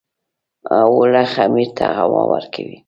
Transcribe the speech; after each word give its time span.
اوړه 0.81 1.23
خمیر 1.33 1.69
ته 1.77 1.85
هوا 1.97 2.21
ورکوي 2.33 2.77